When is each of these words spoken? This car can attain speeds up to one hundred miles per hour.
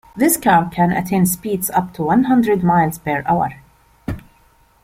This 0.15 0.35
car 0.35 0.67
can 0.73 0.91
attain 0.91 1.27
speeds 1.27 1.69
up 1.69 1.93
to 1.93 2.01
one 2.01 2.23
hundred 2.23 2.63
miles 2.63 2.97
per 2.97 3.21
hour. 3.27 3.61